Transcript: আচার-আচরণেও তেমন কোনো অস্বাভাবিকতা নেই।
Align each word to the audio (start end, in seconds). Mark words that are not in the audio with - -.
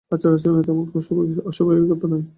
আচার-আচরণেও 0.11 0.63
তেমন 0.63 0.83
কোনো 0.87 1.01
অস্বাভাবিকতা 1.45 2.07
নেই। 2.07 2.23